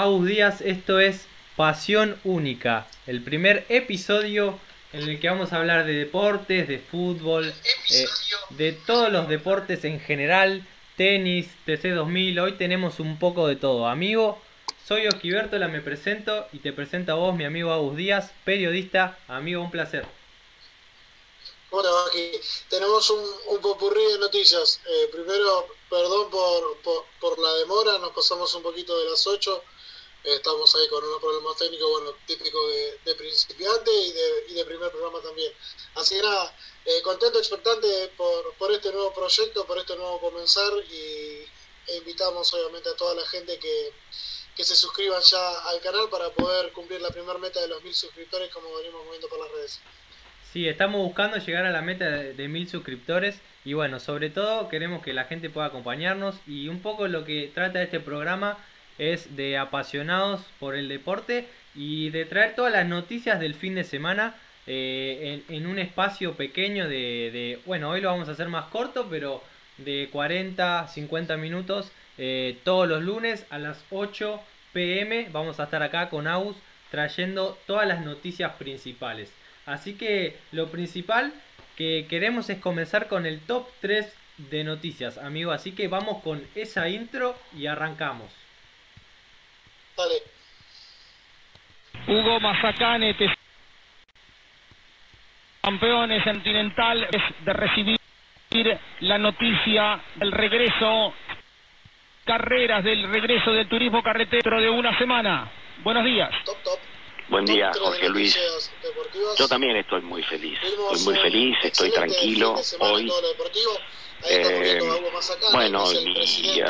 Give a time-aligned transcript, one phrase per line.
[0.00, 0.62] Agus Díaz.
[0.62, 4.58] Esto es Pasión Única, el primer episodio
[4.94, 7.52] en el que vamos a hablar de deportes, de fútbol,
[7.90, 8.06] eh,
[8.48, 12.40] de todos los deportes en general, tenis, TC2000.
[12.40, 13.88] Hoy tenemos un poco de todo.
[13.88, 14.40] Amigo,
[14.88, 19.18] soy Osquibertola, me presento y te presento a vos, mi amigo Agus Díaz, periodista.
[19.28, 20.06] Amigo, un placer.
[21.70, 22.32] Bueno, aquí
[22.70, 24.80] tenemos un, un popurrí de noticias.
[24.86, 26.78] Eh, primero, perdón por,
[27.20, 29.62] por, la demora, nos pasamos un poquito de las 8.
[30.24, 32.58] Estamos ahí con unos problemas técnicos, bueno, típico
[33.04, 35.52] de, principiante y de, y de, primer programa también.
[35.94, 36.54] Así que nada,
[36.84, 41.46] eh, contento, expectante por, por este nuevo proyecto, por este nuevo comenzar y
[41.90, 43.92] e invitamos obviamente a toda la gente que,
[44.56, 47.94] que se suscriban ya al canal para poder cumplir la primera meta de los mil
[47.94, 49.80] suscriptores como venimos moviendo por las redes.
[50.52, 55.02] Sí, estamos buscando llegar a la meta de, mil suscriptores y bueno, sobre todo queremos
[55.02, 58.58] que la gente pueda acompañarnos y un poco lo que trata este programa
[59.00, 63.84] es de apasionados por el deporte y de traer todas las noticias del fin de
[63.84, 64.34] semana
[64.66, 69.42] eh, en, un espacio pequeño de, bueno, hoy lo vamos a hacer más corto, pero
[69.78, 74.38] de 40, 50 minutos eh, todos los lunes a las 8
[74.74, 76.56] pm vamos a estar acá con Aus
[76.90, 79.32] trayendo todas las noticias principales.
[79.64, 81.32] Así que lo principal
[81.76, 84.12] que queremos es comenzar con el top 3
[84.50, 85.52] de noticias, amigo.
[85.52, 88.39] Así que vamos con esa intro y arrancamos.
[90.00, 90.22] Dale.
[92.06, 93.14] Hugo Mazacane,
[95.60, 97.98] campeones continental, es de recibir
[99.00, 101.12] la noticia del regreso,
[102.24, 105.52] carreras del regreso del turismo carretero de una semana.
[105.82, 106.30] Buenos días.
[106.44, 106.78] Top, top.
[107.28, 108.40] Buen día, Jorge Luis.
[109.38, 110.58] Yo también estoy muy feliz.
[110.62, 113.12] Estoy muy feliz, estoy tranquilo hoy.
[114.28, 114.80] Eh,
[115.52, 116.60] bueno, y,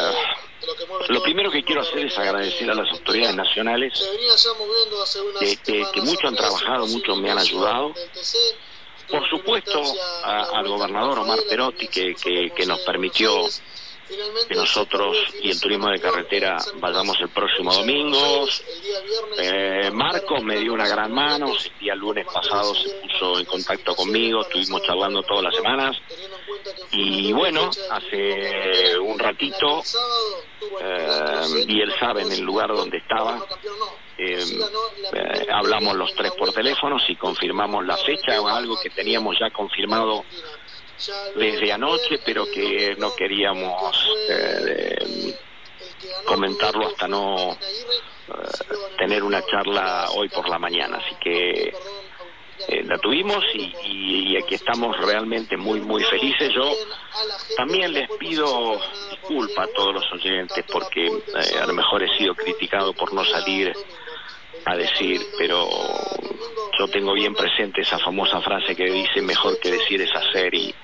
[1.10, 3.92] lo primero que quiero hacer es agradecer a las autoridades nacionales
[5.64, 7.92] que, que, mucho han trabajado, mucho me han ayudado.
[9.08, 9.82] Por supuesto,
[10.22, 13.48] al gobernador Omar Perotti, que, que nos permitió
[14.48, 18.46] que nosotros y el turismo de carretera vayamos el próximo domingo.
[19.38, 23.94] Eh, Marcos me dio una gran mano, el día lunes pasado se puso en contacto
[23.94, 25.96] conmigo, estuvimos charlando todas las semanas.
[26.92, 29.82] Y bueno, hace un ratito,
[30.80, 33.44] eh, y él sabe en el lugar donde estaba,
[34.18, 39.50] eh, hablamos los tres por teléfono y confirmamos la fecha, o algo que teníamos ya
[39.50, 40.24] confirmado
[41.34, 45.34] desde anoche, pero que no queríamos eh,
[46.24, 47.56] comentarlo hasta no eh,
[48.98, 50.98] tener una charla hoy por la mañana.
[50.98, 51.72] Así que
[52.68, 56.52] eh, la tuvimos y, aquí estamos realmente muy, muy felices.
[56.54, 56.72] Yo
[57.56, 58.80] también les pido
[59.10, 61.10] disculpas a todos los oyentes porque
[61.60, 63.72] a lo mejor he sido criticado por no salir
[64.64, 65.68] a decir, pero
[66.78, 70.74] yo tengo bien presente esa famosa frase que dice mejor que decir es hacer y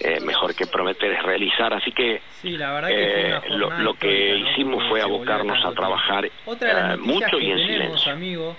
[0.00, 1.72] eh, mejor que prometer es realizar.
[1.74, 6.30] Así que, eh, lo, que hicimos fue abocarnos a trabajar eh,
[6.98, 8.12] mucho y en silencio.
[8.12, 8.56] Amigo,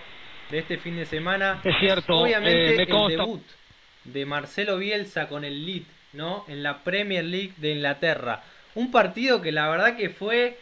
[0.50, 3.44] de este fin de semana es cierto, obviamente el debut
[4.03, 6.46] de Marcelo Bielsa con el Leeds, ¿no?
[6.48, 8.44] En la Premier League de Inglaterra.
[8.75, 10.58] Un partido que la verdad que fue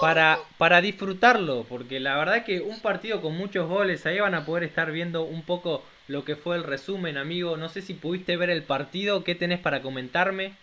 [0.00, 4.46] para, para disfrutarlo, porque la verdad que un partido con muchos goles, ahí van a
[4.46, 7.56] poder estar viendo un poco lo que fue el resumen, amigo.
[7.56, 10.56] No sé si pudiste ver el partido, ¿qué tenés para comentarme?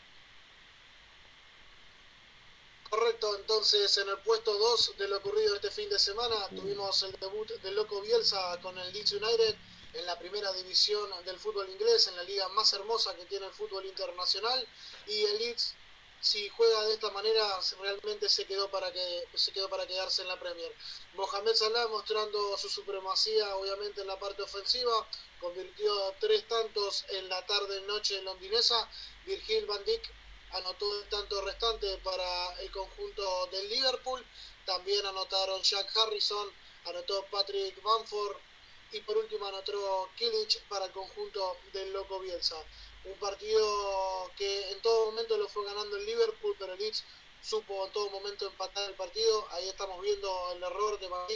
[2.90, 7.12] Correcto, entonces en el puesto 2 de lo ocurrido este fin de semana tuvimos el
[7.19, 9.56] debut del Loco Bielsa con el Leeds United
[9.95, 13.51] en la primera división del fútbol inglés, en la liga más hermosa que tiene el
[13.51, 14.65] fútbol internacional
[15.07, 15.75] y el Leeds
[16.25, 20.27] si juega de esta manera realmente se quedó para que se quedó para quedarse en
[20.27, 20.74] la Premier.
[21.13, 25.07] Mohamed Salah mostrando su supremacía obviamente en la parte ofensiva,
[25.39, 28.89] convirtió tres tantos en la tarde noche londinesa.
[29.27, 30.04] Virgil van Dijk
[30.54, 34.25] anotó el tanto restante para el conjunto del Liverpool.
[34.66, 36.51] También anotaron Jack Harrison,
[36.86, 38.38] anotó Patrick Bamford
[38.92, 42.57] y por último anotó Kilich para el conjunto del Loco Bielsa.
[43.06, 47.04] Un partido que en todo momento lo fue ganando el Liverpool, pero el Leeds
[47.42, 49.48] supo en todo momento empatar el partido.
[49.52, 51.28] Ahí estamos viendo el error de Van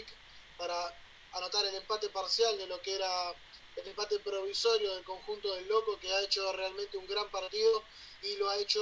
[0.57, 0.95] para
[1.33, 3.35] anotar el empate parcial de lo que era
[3.75, 7.83] el empate provisorio del conjunto del Loco, que ha hecho realmente un gran partido
[8.23, 8.81] y lo ha hecho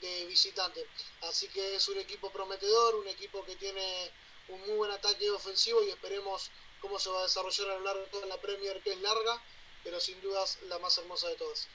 [0.00, 0.86] de visitante.
[1.22, 4.12] Así que es un equipo prometedor, un equipo que tiene
[4.48, 6.50] un muy buen ataque ofensivo y esperemos
[6.80, 9.42] cómo se va a desarrollar a lo largo de toda la Premier, que es larga,
[9.82, 11.68] pero sin dudas la más hermosa de todas.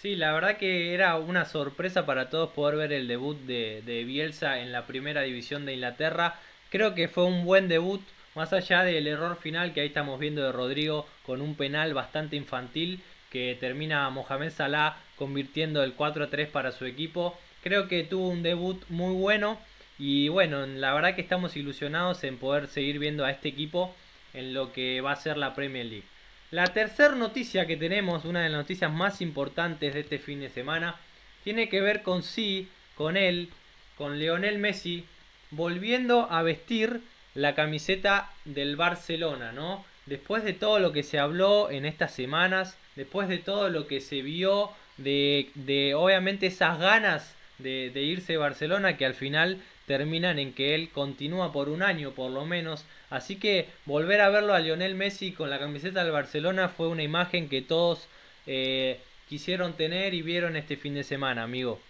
[0.00, 4.04] Sí, la verdad que era una sorpresa para todos poder ver el debut de, de
[4.04, 6.34] Bielsa en la primera división de Inglaterra.
[6.70, 8.02] Creo que fue un buen debut,
[8.34, 12.36] más allá del error final que ahí estamos viendo de Rodrigo con un penal bastante
[12.36, 17.34] infantil que termina Mohamed Salah convirtiendo el 4-3 para su equipo.
[17.62, 19.58] Creo que tuvo un debut muy bueno
[19.98, 23.96] y bueno, la verdad que estamos ilusionados en poder seguir viendo a este equipo
[24.34, 26.15] en lo que va a ser la Premier League.
[26.52, 30.48] La tercera noticia que tenemos, una de las noticias más importantes de este fin de
[30.48, 30.94] semana,
[31.42, 33.50] tiene que ver con sí, con él,
[33.98, 35.04] con Leonel Messi,
[35.50, 37.00] volviendo a vestir
[37.34, 39.84] la camiseta del Barcelona, ¿no?
[40.06, 44.00] Después de todo lo que se habló en estas semanas, después de todo lo que
[44.00, 49.62] se vio, de, de obviamente esas ganas de, de irse a Barcelona que al final
[49.86, 52.84] terminan en que él continúa por un año por lo menos.
[53.08, 57.02] Así que volver a verlo a Lionel Messi con la camiseta del Barcelona fue una
[57.02, 58.00] imagen que todos
[58.46, 61.80] eh, quisieron tener y vieron este fin de semana, amigo.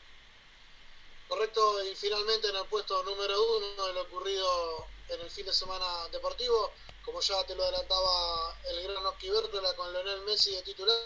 [1.28, 5.52] Correcto, y finalmente en el puesto número uno de lo ocurrido en el fin de
[5.52, 6.72] semana deportivo,
[7.04, 9.28] como ya te lo adelantaba el gran Oski
[9.76, 10.96] con Lionel Messi de titular,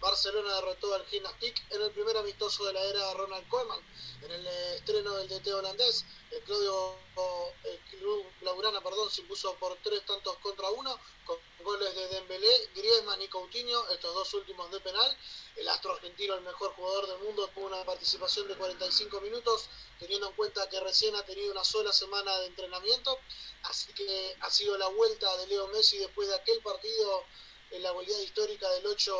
[0.00, 3.80] Barcelona derrotó al Gymnastic en el primer amistoso de la era Ronald Koeman.
[4.22, 7.06] En el estreno del DT holandés, el Claudio
[7.64, 12.70] el Club Blaugrana perdón, se impuso por tres tantos contra uno, con goles de Dembélé,
[12.74, 15.18] Griezmann y Coutinho, estos dos últimos de penal.
[15.56, 20.28] El astro argentino, el mejor jugador del mundo, tuvo una participación de 45 minutos, teniendo
[20.28, 23.18] en cuenta que recién ha tenido una sola semana de entrenamiento.
[23.62, 27.24] Así que ha sido la vuelta de Leo Messi después de aquel partido
[27.82, 29.16] la goleada histórica del 8,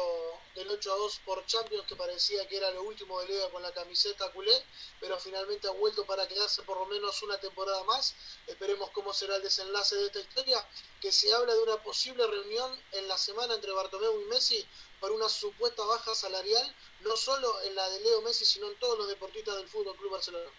[0.54, 3.62] del 8 a 2 por Champions, que parecía que era lo último de Liga con
[3.62, 4.52] la camiseta culé,
[5.00, 8.14] pero finalmente ha vuelto para quedarse por lo menos una temporada más.
[8.46, 10.64] Esperemos cómo será el desenlace de esta historia,
[11.00, 14.66] que se habla de una posible reunión en la semana entre Bartomeu y Messi
[15.00, 18.98] por una supuesta baja salarial, no solo en la de Leo Messi, sino en todos
[18.98, 20.50] los deportistas del Fútbol Club Barcelona.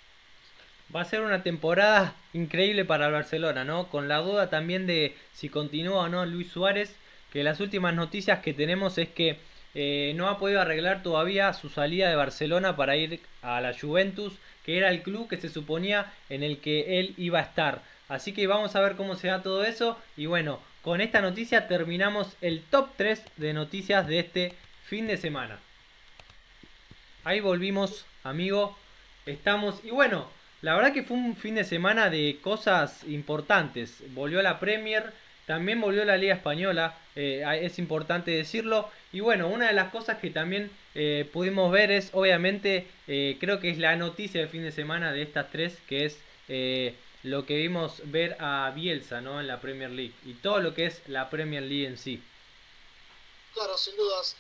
[0.96, 3.90] Va a ser una temporada increíble para el Barcelona, ¿no?
[3.90, 6.96] Con la duda también de si continúa o no Luis Suárez
[7.38, 9.38] que las últimas noticias que tenemos es que
[9.76, 14.34] eh, no ha podido arreglar todavía su salida de Barcelona para ir a la Juventus,
[14.66, 17.84] que era el club que se suponía en el que él iba a estar.
[18.10, 20.00] Así que vamos a ver cómo se da todo eso.
[20.16, 24.54] Y bueno, con esta noticia terminamos el top 3 de noticias de este
[24.86, 25.60] fin de semana.
[27.24, 28.76] Ahí volvimos, amigo.
[29.28, 29.86] Estamos.
[29.86, 30.28] Y bueno,
[30.64, 34.02] la verdad que fue un fin de semana de cosas importantes.
[34.16, 35.14] Volvió a la Premier
[35.48, 38.92] también volvió la Liga Española, eh, es importante decirlo.
[39.14, 43.62] Y bueno, una de las cosas que también eh, pudimos ver es, obviamente, eh, creo
[43.62, 46.18] que es la noticia del fin de semana de estas tres, que es
[47.24, 49.40] lo que vimos ver a Bielsa ¿no?
[49.40, 52.22] en la Premier League y todo lo que es la Premier League en sí.
[53.54, 54.36] Claro, sin dudas.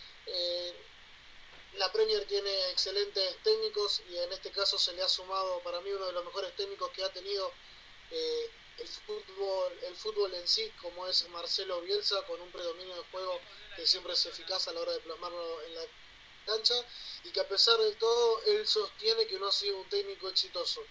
[1.77, 5.89] la Premier tiene excelentes técnicos y en este caso se le ha sumado para mí
[5.89, 7.51] uno de los mejores técnicos que ha tenido
[8.79, 13.39] el fútbol, el fútbol en sí, como es Marcelo Bielsa, con un predominio de juego
[13.75, 15.81] que siempre es eficaz a la hora de plasmarlo en la
[16.45, 16.75] cancha,
[17.23, 20.81] y que a pesar de todo, él sostiene que no ha sido un técnico exitoso.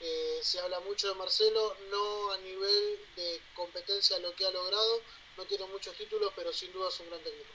[0.00, 5.02] Eh, se habla mucho de Marcelo, no a nivel de competencia lo que ha logrado,
[5.36, 7.50] no tiene muchos títulos, pero sin duda es un gran técnico.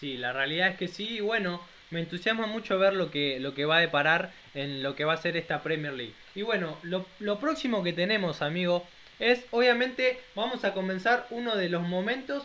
[0.00, 3.54] Sí, la realidad es que sí, y bueno, me entusiasma mucho ver lo que, lo
[3.54, 6.14] que va a deparar en lo que va a ser esta Premier League.
[6.34, 8.86] Y bueno, lo, próximo que tenemos, amigo,
[9.18, 12.44] es obviamente vamos a comenzar uno de los momentos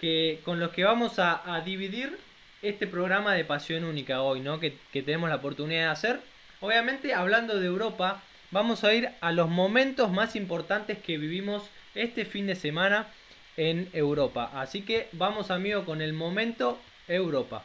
[0.00, 2.18] que, con los que vamos a, dividir
[2.62, 4.60] este programa de Pasión Única hoy, ¿no?
[4.60, 6.20] Que, que tenemos la oportunidad de hacer.
[6.60, 12.24] Obviamente, hablando de Europa, vamos a ir a los momentos más importantes que vivimos este
[12.24, 13.08] fin de semana
[13.56, 14.50] en Europa.
[14.54, 16.78] Así que vamos, amigo, con el momento
[17.08, 17.62] Europa.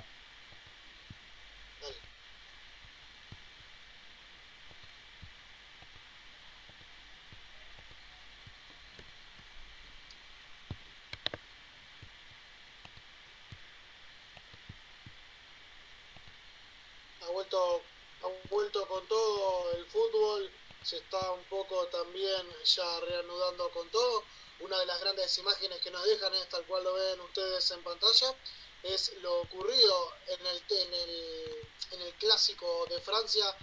[18.23, 20.51] Ha vuelto con todo el fútbol,
[20.83, 24.23] se está un poco también ya reanudando con todo.
[24.59, 27.83] Una de las grandes imágenes que nos dejan es tal cual lo ven ustedes en
[27.83, 28.35] pantalla,
[28.83, 33.55] es lo ocurrido en el, en el, en el clásico de Francia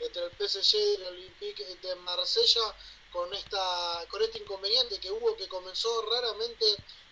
[0.00, 2.74] entre el PSG y el Olympique de Marsella
[3.12, 6.66] con esta con este inconveniente que hubo que comenzó raramente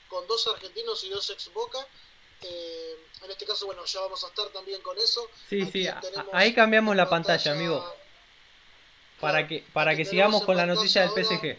[0.09, 1.87] con dos argentinos y dos ex Boca
[2.45, 5.29] eh, en este caso, bueno, ya vamos a estar también con eso.
[5.49, 5.87] Sí, sí,
[6.33, 7.95] ahí cambiamos la pantalla, amigo.
[9.21, 11.57] Para que, para que sigamos con la noticia del PSG.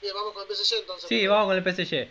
[0.00, 1.08] Bien, vamos con el PSG entonces.
[1.08, 2.08] Sí, vamos con el PSG.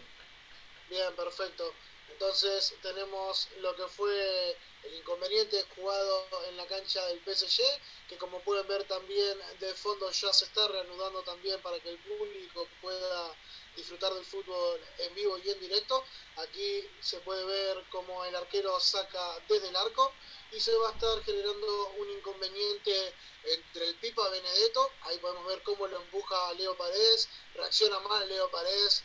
[0.89, 1.74] Bien, perfecto.
[2.12, 7.63] Entonces tenemos lo que fue el inconveniente jugado en la cancha del PSG,
[8.08, 11.98] que como pueden ver también de fondo ya se está reanudando también para que el
[11.98, 13.36] público pueda
[13.75, 16.03] disfrutar del fútbol en vivo y en directo.
[16.38, 20.13] Aquí se puede ver cómo el arquero saca desde el arco
[20.51, 23.13] y se va a estar generando un inconveniente
[23.44, 28.50] entre el Pipa Benedetto, ahí podemos ver cómo lo empuja Leo Paredes, reacciona mal Leo
[28.50, 29.03] Paredes,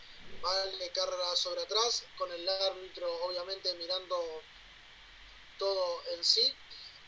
[0.78, 4.42] le carga sobre atrás, con el árbitro obviamente mirando
[5.58, 6.54] todo en sí.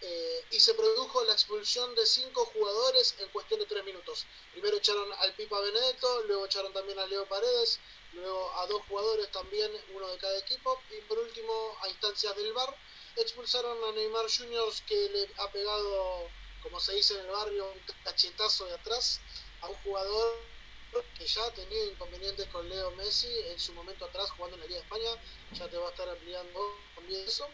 [0.05, 4.27] Eh, y se produjo la expulsión de cinco jugadores en cuestión de tres minutos.
[4.51, 7.79] Primero echaron al Pipa Benedetto, luego echaron también a Leo Paredes,
[8.13, 12.53] luego a dos jugadores también, uno de cada equipo, y por último, a instancias del
[12.53, 12.77] VAR,
[13.17, 16.31] expulsaron a Neymar Juniors que le ha pegado,
[16.63, 19.21] como se dice en el barrio, un cachetazo de atrás
[19.61, 20.53] a un jugador
[21.15, 24.67] que ya ha tenido inconvenientes con Leo Messi en su momento atrás jugando en la
[24.67, 27.49] Liga de España, ya te va a estar ampliando también eso,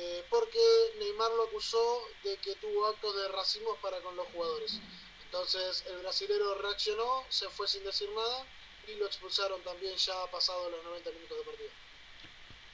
[0.00, 0.60] eh, porque
[0.98, 4.78] Neymar lo acusó de que tuvo actos de racismo para con los jugadores.
[5.24, 8.46] Entonces el brasilero reaccionó, se fue sin decir nada
[8.86, 11.70] y lo expulsaron también ya pasado los 90 minutos de partido.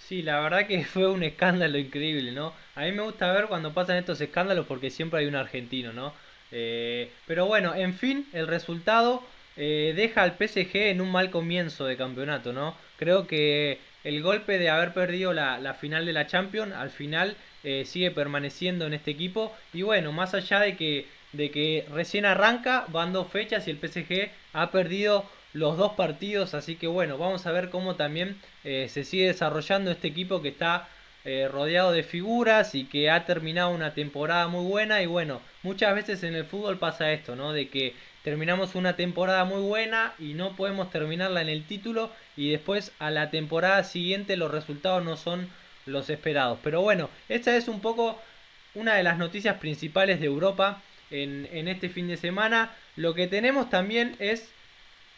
[0.07, 2.53] Sí, la verdad que fue un escándalo increíble, ¿no?
[2.75, 6.13] A mí me gusta ver cuando pasan estos escándalos porque siempre hay un argentino, ¿no?
[6.53, 9.23] Eh, pero bueno, en fin, el resultado
[9.57, 12.77] eh, deja al PSG en un mal comienzo de campeonato, ¿no?
[12.99, 17.85] Creo que el golpe de haber perdido la, final de la Champions al final eh,
[17.87, 19.55] sigue permaneciendo en este equipo.
[19.73, 24.71] Y bueno, más allá de que, recién arranca, van dos fechas y el PSG ha
[24.71, 29.29] perdido los dos partidos, así que bueno, vamos a ver cómo también eh, se sigue
[29.29, 30.89] desarrollando este equipo que está
[31.51, 35.01] rodeado de figuras y que ha terminado una temporada muy buena.
[35.01, 37.55] Y bueno, muchas veces en el fútbol pasa esto, ¿no?
[37.55, 37.95] De que
[38.25, 43.11] terminamos una temporada muy buena y no podemos terminarla en el título y después a
[43.11, 45.49] la temporada siguiente los resultados no son
[45.87, 46.59] los esperados.
[46.63, 48.21] Pero bueno, esta es un poco
[48.75, 52.75] una de las noticias principales de Europa en, este fin de semana.
[52.97, 54.51] Lo que tenemos también es,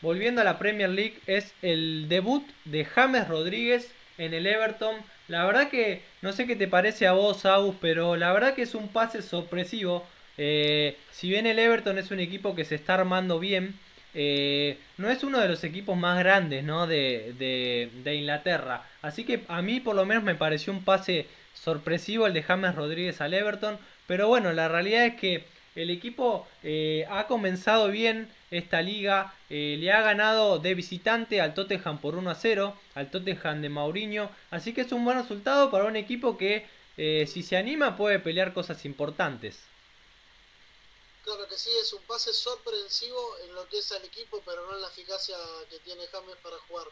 [0.02, 4.96] volviendo a la Premier League, es el debut de James Rodríguez en el Everton.
[5.28, 8.62] La verdad que no sé qué te parece a vos, Agus, pero la verdad que
[8.62, 10.06] es un pase sorpresivo
[10.38, 13.78] eh, si bien el Everton es un equipo que se está armando bien,
[14.18, 18.82] eh, no es uno de los equipos más grandes de, Inglaterra.
[19.02, 22.74] Así que a mí por lo menos me pareció un pase sorpresivo el de James
[22.74, 23.78] Rodríguez al Everton.
[24.06, 25.44] Pero bueno, la realidad es que
[25.74, 29.34] el equipo eh, ha comenzado bien esta liga.
[29.50, 32.74] le ha ganado de visitante al Tottenham por 1 a 0.
[32.94, 34.30] Al Tottenham de Mauriño.
[34.50, 36.64] Así que es un buen resultado para un equipo que
[36.96, 39.62] si se anima puede pelear cosas importantes.
[41.26, 44.76] Claro que sí, es un pase sorpresivo en lo que es al equipo, pero no
[44.76, 45.36] en la eficacia
[45.68, 46.86] que tiene James para jugar.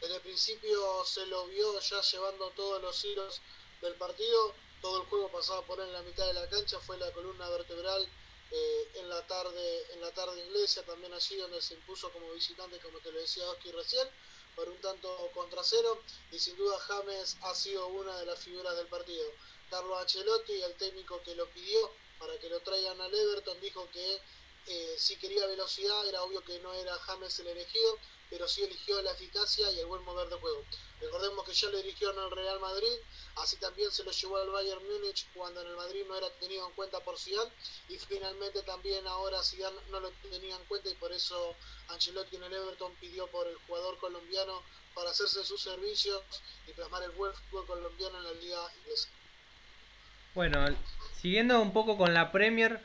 [0.00, 3.40] Desde el principio se lo vio ya llevando todos los hilos
[3.80, 6.96] del partido, todo el juego pasaba por él en la mitad de la cancha, fue
[6.96, 8.08] la columna vertebral
[8.52, 12.78] eh, en la tarde en la tarde inglesa, también allí donde se impuso como visitante,
[12.78, 14.08] como te lo decía Oski recién,
[14.54, 18.76] por un tanto contra cero, y sin duda James ha sido una de las figuras
[18.76, 19.28] del partido.
[19.70, 21.90] Carlos Ancelotti, el técnico que lo pidió,
[22.22, 24.20] para que lo traigan al Everton, dijo que
[24.68, 27.98] eh, si quería velocidad, era obvio que no era James el elegido,
[28.30, 30.64] pero sí eligió la eficacia y el buen mover de juego.
[31.00, 32.96] Recordemos que ya lo dirigió en el Real Madrid,
[33.34, 36.64] así también se lo llevó al Bayern Múnich cuando en el Madrid no era tenido
[36.64, 37.50] en cuenta por Zidane
[37.88, 41.56] y finalmente también ahora Zidane no lo tenía en cuenta y por eso
[41.88, 44.62] Ancelotti en el Everton pidió por el jugador colombiano
[44.94, 46.22] para hacerse sus servicios
[46.68, 49.08] y plasmar el buen fútbol colombiano en la liga inglesa.
[50.34, 50.64] Bueno,
[51.20, 52.80] siguiendo un poco con la Premier,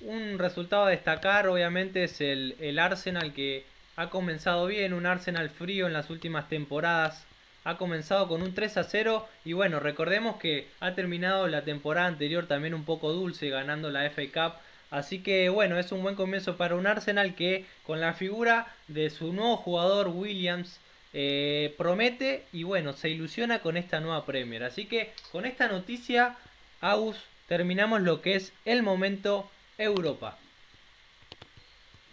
[0.00, 3.66] un resultado a destacar obviamente es el, el Arsenal que
[3.96, 7.26] ha comenzado bien, un Arsenal frío en las últimas temporadas.
[7.64, 12.06] Ha comenzado con un 3 a 0 y bueno, recordemos que ha terminado la temporada
[12.06, 14.58] anterior también un poco dulce ganando la FA Cup.
[14.90, 19.10] Así que bueno, es un buen comienzo para un Arsenal que con la figura de
[19.10, 20.80] su nuevo jugador Williams
[21.12, 24.64] eh, promete y bueno, se ilusiona con esta nueva Premier.
[24.64, 26.34] Así que con esta noticia
[26.80, 27.16] Aus,
[27.48, 30.38] terminamos lo que es el momento Europa.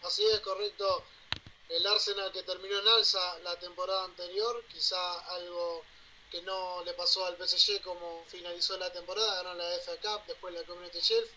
[0.02, 1.04] Así es, correcto.
[1.70, 5.84] El Arsenal que terminó en alza la temporada anterior, quizá algo
[6.32, 10.54] que no le pasó al PSG como finalizó la temporada, ganó la FA Cup, después
[10.54, 11.30] la Community Shield.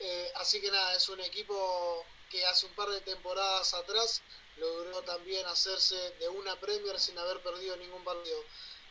[0.00, 4.22] Eh, así que nada, es un equipo que hace un par de temporadas atrás
[4.56, 8.38] logró también hacerse de una Premier sin haber perdido ningún partido.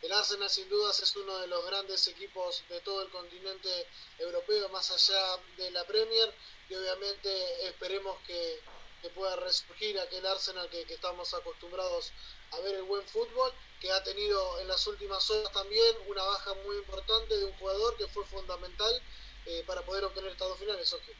[0.04, 3.70] El Arsenal sin dudas es uno de los grandes equipos de todo el continente
[4.18, 6.30] europeo, más allá de la Premier,
[6.68, 8.60] y obviamente esperemos que,
[9.14, 12.12] pueda resurgir aquel Arsenal que, estamos acostumbrados
[12.52, 16.52] a ver el buen fútbol, que ha tenido en las últimas horas también una baja
[16.66, 19.02] muy importante de un jugador que fue fundamental
[19.46, 21.12] eh, para poder obtener estas dos finales, Oje.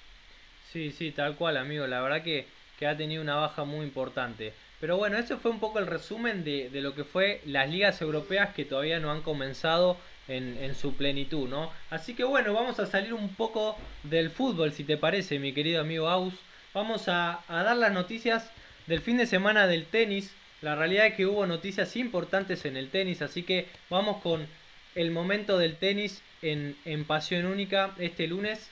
[0.72, 1.86] Sí, sí, tal cual, amigo.
[1.86, 2.48] La verdad que,
[2.78, 4.54] que, ha tenido una baja muy importante.
[4.84, 8.02] Pero bueno, ese fue un poco el resumen de, de lo que fue las ligas
[8.02, 9.96] europeas que todavía no han comenzado
[10.28, 11.72] en, en, su plenitud, ¿no?
[11.88, 15.80] Así que bueno, vamos a salir un poco del fútbol, si te parece, mi querido
[15.80, 16.34] amigo Aus.
[16.74, 18.50] Vamos a, a dar las noticias
[18.86, 20.34] del fin de semana del tenis.
[20.60, 24.46] La realidad es que hubo noticias importantes en el tenis, así que vamos con
[24.94, 28.68] el momento del tenis en, en Pasión Única este lunes.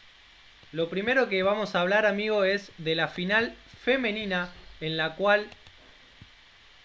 [0.72, 4.52] Lo primero que vamos a hablar, amigo, es de la final femenina
[4.82, 5.48] en la cual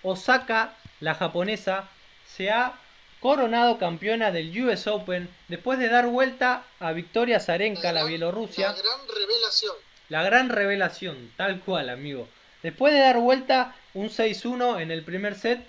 [0.03, 1.89] Osaka, la japonesa,
[2.25, 2.73] se ha
[3.19, 8.67] coronado campeona del US Open después de dar vuelta a Victoria Zarenka, la, Bielorrusia.
[8.69, 9.75] La gran revelación.
[10.09, 12.27] La gran revelación, tal cual, amigo.
[12.63, 15.59] Después de dar vuelta un 6-1 en el primer set,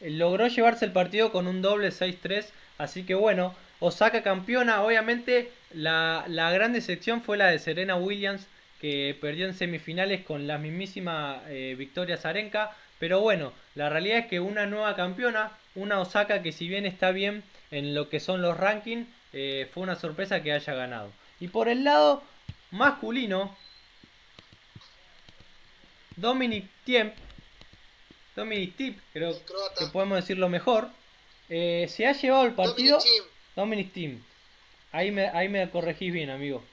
[0.00, 2.46] eh, logró llevarse el partido con un doble 6-3.
[2.78, 4.82] Así que bueno, Osaka campeona.
[4.82, 8.46] Obviamente la, la gran decepción fue la de Serena Williams,
[8.80, 12.76] que perdió en semifinales con la mismísima eh, Victoria Zarenka.
[12.98, 17.10] Pero bueno, la realidad es que una nueva campeona, una Osaka que si bien está
[17.10, 21.12] bien en lo que son los rankings, eh, fue una sorpresa que haya ganado.
[21.40, 22.22] Y por el lado
[22.70, 23.54] masculino,
[26.16, 27.12] Dominic Thiem,
[28.34, 29.34] Dominic Tip, creo
[29.78, 30.88] que podemos decirlo mejor,
[31.48, 32.98] eh, se ha llevado el partido.
[33.54, 34.22] Dominic Thiem.
[34.92, 36.64] Ahí me, ahí me corregís bien, amigo.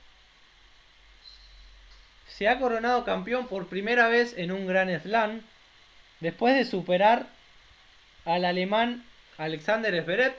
[2.28, 5.42] Se ha coronado campeón por primera vez en un Gran Slam
[6.24, 7.28] después de superar
[8.26, 9.04] al alemán
[9.38, 10.34] Alexander Zverev.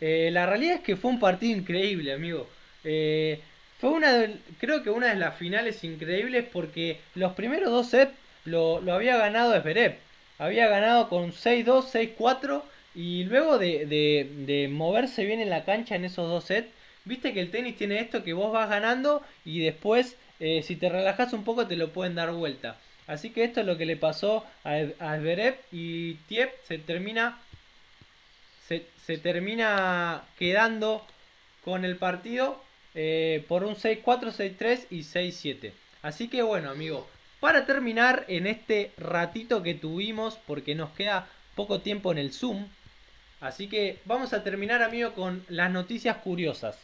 [0.00, 2.46] Eh, la realidad es que fue un partido increíble, amigo.
[2.84, 3.40] Eh,
[3.80, 8.12] fue una de, creo que una de las finales increíbles porque los primeros dos sets
[8.44, 9.96] lo, había ganado Zverev.
[10.38, 12.62] Había ganado con 6-2, 6-4
[12.94, 16.68] y luego de, moverse bien en la cancha en esos dos sets,
[17.04, 20.88] viste que el tenis tiene esto que vos vas ganando y después eh, si te
[20.88, 22.76] relajas un poco te lo pueden dar vuelta.
[23.06, 25.18] Así que esto es lo que le pasó a, a
[25.70, 27.38] y Tiep se termina
[28.66, 31.06] se, termina quedando
[31.64, 32.62] con el partido
[32.94, 35.72] eh, por un 6-4, 6-3 y 6-7.
[36.02, 37.08] Así que bueno, amigo,
[37.40, 42.66] para terminar en este ratito que tuvimos, porque nos queda poco tiempo en el Zoom,
[43.40, 46.78] así que vamos a terminar, amigo, con las noticias curiosas.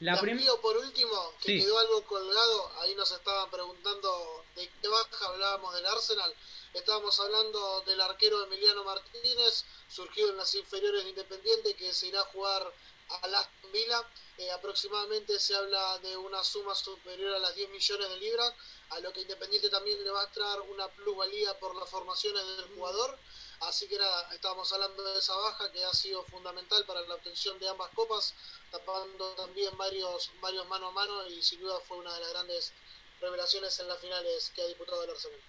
[0.00, 5.74] La por último, que quedó algo colgado, ahí nos estaban preguntando de qué baja hablábamos
[5.74, 6.34] del Arsenal.
[6.74, 12.20] Estábamos hablando del arquero Emiliano Martínez, surgido en las inferiores de Independiente, que se irá
[12.20, 12.70] a jugar
[13.08, 14.02] a Aston Villa.
[14.36, 18.52] Eh, aproximadamente se habla de una suma superior a las 10 millones de libras,
[18.90, 22.66] a lo que Independiente también le va a traer una plusvalía por las formaciones del
[22.74, 23.18] jugador.
[23.60, 27.58] Así que nada, estábamos hablando de esa baja que ha sido fundamental para la obtención
[27.58, 28.34] de ambas copas,
[28.70, 32.72] tapando también varios, varios mano a mano y sin duda fue una de las grandes
[33.20, 35.40] revelaciones en las finales que ha disputado el Arsenal.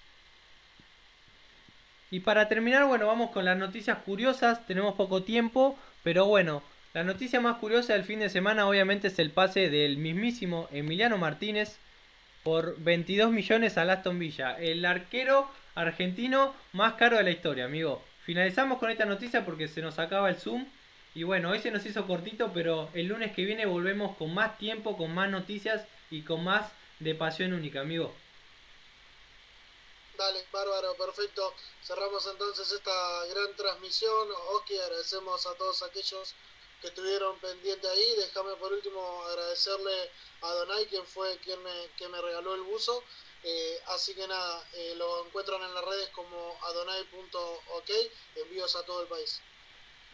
[2.10, 4.66] Y para terminar, bueno, vamos con las noticias curiosas.
[4.66, 9.20] Tenemos poco tiempo, pero bueno, la noticia más curiosa del fin de semana obviamente es
[9.20, 11.78] el pase del mismísimo Emiliano Martínez
[12.44, 14.58] por 22 millones al Aston Villa.
[14.58, 18.04] El arquero argentino más caro de la historia, amigo.
[18.26, 20.66] Finalizamos con esta noticia porque se nos acaba el Zoom.
[21.14, 24.58] Y bueno, hoy se nos hizo cortito, pero el lunes que viene volvemos con más
[24.58, 28.14] tiempo, con más noticias y con más de pasión única, amigo.
[30.18, 31.54] Dale, bárbaro, perfecto.
[31.84, 34.28] Cerramos entonces esta gran transmisión.
[34.54, 36.34] Ok, agradecemos a todos aquellos
[36.82, 38.16] que estuvieron pendientes ahí.
[38.18, 40.10] Déjame por último agradecerle
[40.42, 43.04] a Donay, quien fue quien me, que me regaló el buzo.
[43.50, 47.90] Eh, así que nada, eh, lo encuentran en las redes como adonai.ok.
[48.44, 49.42] Envíos a todo el país.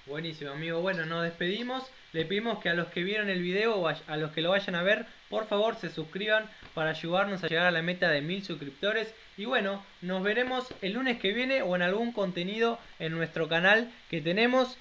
[0.05, 0.81] Buenísimo, amigo.
[0.81, 1.83] Bueno, nos despedimos.
[2.11, 4.75] Le pedimos que a los que vieron el video o a los que lo vayan
[4.75, 8.45] a ver, por favor se suscriban para ayudarnos a llegar a la meta de mil
[8.45, 9.11] suscriptores.
[9.35, 13.91] Y bueno, nos veremos el lunes que viene o en algún contenido en nuestro canal
[14.11, 14.77] que tenemos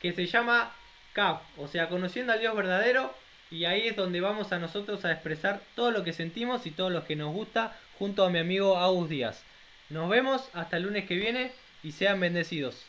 [0.00, 0.72] que se llama
[1.14, 3.12] CAP, o sea, conociendo al Dios verdadero.
[3.50, 6.90] Y ahí es donde vamos a nosotros a expresar todo lo que sentimos y todo
[6.90, 9.42] lo que nos gusta junto a mi amigo Agus Díaz.
[9.90, 11.50] Nos vemos hasta el lunes que viene
[11.82, 12.86] y sean bendecidos.